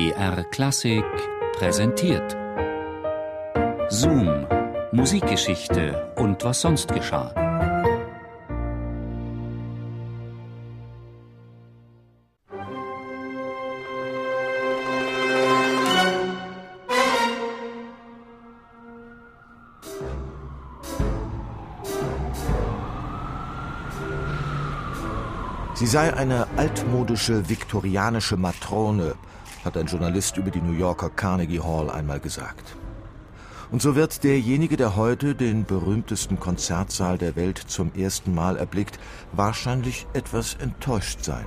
[0.00, 1.04] BR Klassik
[1.58, 2.34] präsentiert.
[3.90, 4.46] Zoom,
[4.92, 7.34] Musikgeschichte und was sonst geschah.
[25.74, 29.14] Sie sei eine altmodische viktorianische Matrone,
[29.64, 32.76] hat ein Journalist über die New Yorker Carnegie Hall einmal gesagt.
[33.70, 38.98] Und so wird derjenige, der heute den berühmtesten Konzertsaal der Welt zum ersten Mal erblickt,
[39.32, 41.46] wahrscheinlich etwas enttäuscht sein.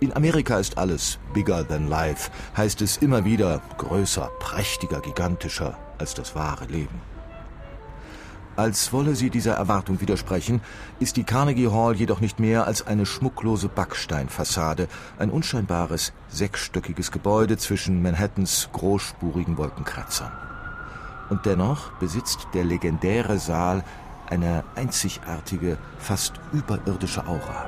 [0.00, 6.12] In Amerika ist alles bigger than life, heißt es immer wieder größer, prächtiger, gigantischer als
[6.14, 7.13] das wahre Leben.
[8.56, 10.60] Als wolle sie dieser Erwartung widersprechen,
[11.00, 14.86] ist die Carnegie Hall jedoch nicht mehr als eine schmucklose Backsteinfassade,
[15.18, 20.30] ein unscheinbares, sechsstöckiges Gebäude zwischen Manhattans großspurigen Wolkenkratzern.
[21.30, 23.82] Und dennoch besitzt der legendäre Saal
[24.30, 27.66] eine einzigartige, fast überirdische Aura.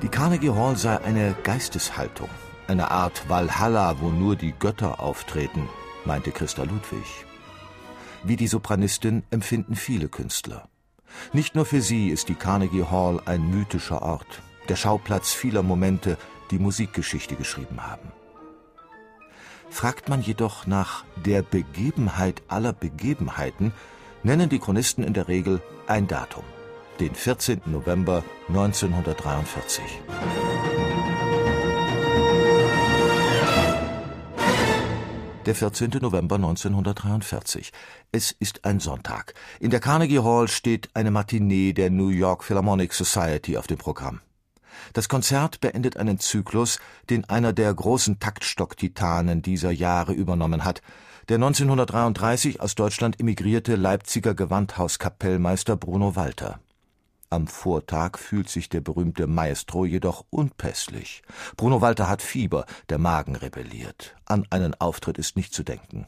[0.00, 2.28] Die Carnegie Hall sei eine Geisteshaltung,
[2.68, 5.68] eine Art Valhalla, wo nur die Götter auftreten,
[6.04, 7.27] meinte Christa Ludwig.
[8.24, 10.68] Wie die Sopranistin empfinden viele Künstler.
[11.32, 16.18] Nicht nur für sie ist die Carnegie Hall ein mythischer Ort, der Schauplatz vieler Momente,
[16.50, 18.12] die Musikgeschichte geschrieben haben.
[19.70, 23.72] Fragt man jedoch nach der Begebenheit aller Begebenheiten,
[24.22, 26.44] nennen die Chronisten in der Regel ein Datum,
[27.00, 27.62] den 14.
[27.66, 29.82] November 1943.
[35.48, 35.92] Der 14.
[36.02, 37.72] November 1943.
[38.12, 39.32] Es ist ein Sonntag.
[39.60, 44.20] In der Carnegie Hall steht eine Matinee der New York Philharmonic Society auf dem Programm.
[44.92, 50.82] Das Konzert beendet einen Zyklus, den einer der großen Taktstock-Titanen dieser Jahre übernommen hat.
[51.30, 56.60] Der 1933 aus Deutschland emigrierte Leipziger Gewandhauskapellmeister Bruno Walter.
[57.30, 61.22] Am Vortag fühlt sich der berühmte Maestro jedoch unpässlich.
[61.56, 64.16] Bruno Walter hat Fieber, der Magen rebelliert.
[64.24, 66.06] An einen Auftritt ist nicht zu denken.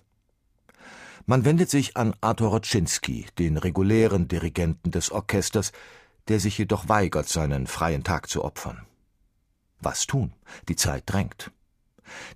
[1.27, 5.73] Man wendet sich an Arthur Roczynski, den regulären Dirigenten des Orchesters,
[6.29, 8.87] der sich jedoch weigert, seinen freien Tag zu opfern.
[9.79, 10.33] Was tun?
[10.69, 11.51] Die Zeit drängt.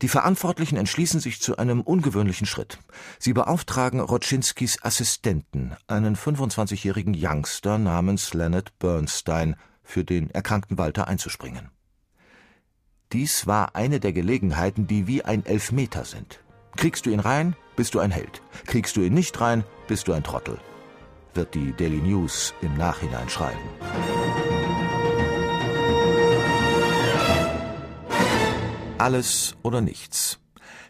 [0.02, 2.78] Die Verantwortlichen entschließen sich zu einem ungewöhnlichen Schritt.
[3.18, 11.70] Sie beauftragen Rotschinskis Assistenten, einen 25-jährigen Youngster namens Leonard Bernstein, für den erkrankten Walter einzuspringen.
[13.12, 16.40] Dies war eine der Gelegenheiten, die wie ein Elfmeter sind.
[16.76, 18.42] Kriegst du ihn rein, bist du ein Held.
[18.66, 20.58] Kriegst du ihn nicht rein, bist du ein Trottel.
[21.34, 23.58] Wird die Daily News im Nachhinein schreiben.
[29.04, 30.38] Alles oder nichts.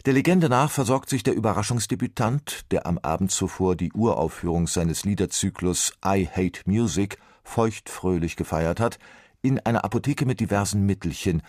[0.07, 5.95] Der Legende nach versorgt sich der Überraschungsdebütant, der am Abend zuvor die Uraufführung seines Liederzyklus
[6.07, 9.01] I Hate Music feuchtfröhlich gefeiert hat,
[9.43, 11.43] in einer Apotheke mit diversen Mittelchen,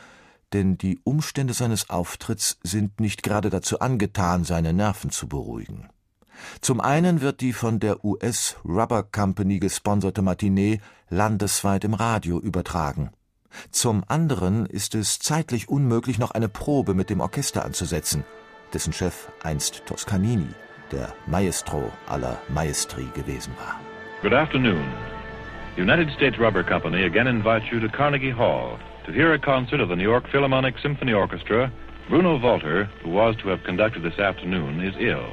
[0.53, 5.89] denn die Umstände seines Auftritts sind nicht gerade dazu angetan, seine Nerven zu beruhigen.
[6.61, 13.11] Zum einen wird die von der US Rubber Company gesponserte Matinee landesweit im Radio übertragen.
[13.71, 18.23] Zum anderen ist es zeitlich unmöglich, noch eine Probe mit dem Orchester anzusetzen,
[18.73, 20.49] dessen Chef einst Toscanini,
[20.91, 23.79] der Maestro aller Maestri gewesen war.
[24.21, 24.85] Good afternoon.
[25.75, 29.81] The United States Rubber Company again invites you to Carnegie Hall to hear a concert
[29.81, 31.71] of the New York Philharmonic Symphony Orchestra.
[32.07, 35.25] Bruno Walter, who was to have conducted this afternoon, is ill,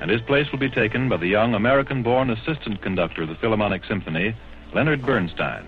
[0.00, 3.84] and his place will be taken by the young American-born assistant conductor of the Philharmonic
[3.84, 4.34] Symphony,
[4.74, 5.64] Leonard Bernstein.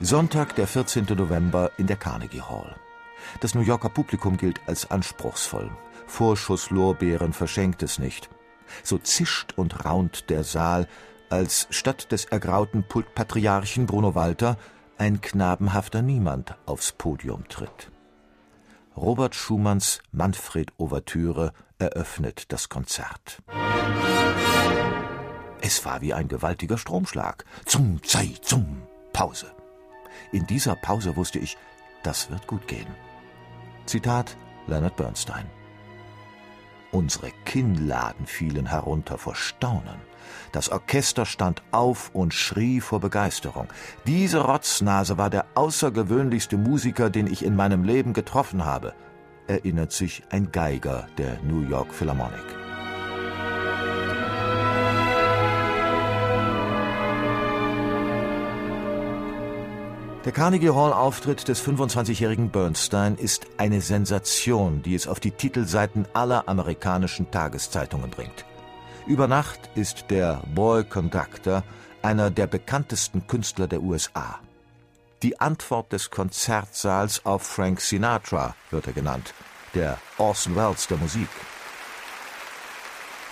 [0.00, 1.06] Sonntag, der 14.
[1.16, 2.76] November in der Carnegie Hall.
[3.40, 5.70] Das New Yorker Publikum gilt als anspruchsvoll.
[6.06, 8.28] Vorschusslorbeeren verschenkt es nicht.
[8.82, 10.86] So zischt und raunt der Saal,
[11.30, 14.58] als statt des ergrauten Pultpatriarchen Bruno Walter
[14.98, 17.90] ein knabenhafter Niemand aufs Podium tritt.
[18.96, 23.42] Robert Schumanns Manfred-Ouvertüre eröffnet das Konzert.
[25.62, 27.44] Es war wie ein gewaltiger Stromschlag.
[27.64, 28.82] Zum, Zei, zum,
[29.12, 29.55] Pause.
[30.32, 31.56] In dieser Pause wusste ich,
[32.02, 32.86] das wird gut gehen.
[33.86, 34.36] Zitat
[34.66, 35.46] Leonard Bernstein.
[36.92, 40.00] Unsere Kinnladen fielen herunter vor Staunen.
[40.52, 43.68] Das Orchester stand auf und schrie vor Begeisterung.
[44.06, 48.94] Diese Rotznase war der außergewöhnlichste Musiker, den ich in meinem Leben getroffen habe,
[49.46, 52.65] erinnert sich ein Geiger der New York Philharmonic.
[60.26, 66.48] Der Carnegie Hall-Auftritt des 25-jährigen Bernstein ist eine Sensation, die es auf die Titelseiten aller
[66.48, 68.44] amerikanischen Tageszeitungen bringt.
[69.06, 71.62] Über Nacht ist der Boy Conductor
[72.02, 74.40] einer der bekanntesten Künstler der USA.
[75.22, 79.32] Die Antwort des Konzertsaals auf Frank Sinatra wird er genannt,
[79.74, 81.28] der Orson Welles der Musik.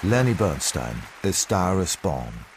[0.02, 2.53] Lenny Bernstein, A Star is Born.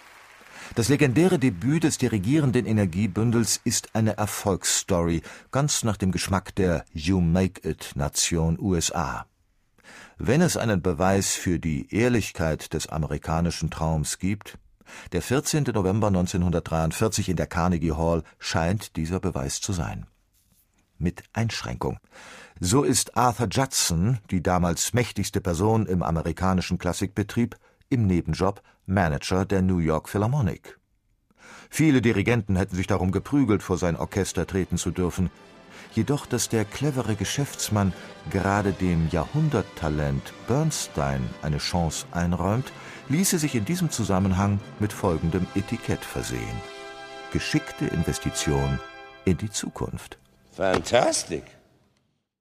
[0.75, 5.21] Das legendäre Debüt des dirigierenden Energiebündels ist eine Erfolgsstory,
[5.51, 9.25] ganz nach dem Geschmack der You Make It Nation USA.
[10.17, 14.57] Wenn es einen Beweis für die Ehrlichkeit des amerikanischen Traums gibt,
[15.11, 15.63] der 14.
[15.73, 20.05] November 1943 in der Carnegie Hall scheint dieser Beweis zu sein.
[20.97, 21.99] Mit Einschränkung.
[22.59, 27.55] So ist Arthur Judson, die damals mächtigste Person im amerikanischen Klassikbetrieb,
[27.89, 30.80] im Nebenjob Manager der New York Philharmonic.
[31.69, 35.30] Viele Dirigenten hätten sich darum geprügelt, vor sein Orchester treten zu dürfen.
[35.94, 37.94] Jedoch, dass der clevere Geschäftsmann
[38.30, 42.72] gerade dem Jahrhunderttalent Bernstein eine Chance einräumt,
[43.10, 46.62] ließe sich in diesem Zusammenhang mit folgendem Etikett versehen.
[47.31, 48.80] Geschickte Investition
[49.25, 50.18] in die Zukunft.
[50.51, 51.56] Fantastic.